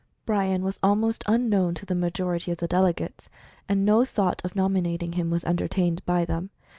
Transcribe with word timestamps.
Bryan 0.25 0.63
was 0.63 0.79
almost 0.81 1.23
unknown 1.27 1.75
to 1.75 1.85
the 1.85 1.93
majority 1.93 2.49
of 2.51 2.57
the 2.57 2.65
delegates, 2.65 3.29
and 3.69 3.85
no 3.85 4.03
thought 4.03 4.43
of 4.43 4.55
nominating 4.55 5.11
him 5.11 5.29
was 5.29 5.45
en 5.45 5.57
tertained 5.57 6.03
by 6.05 6.25
them. 6.25 6.49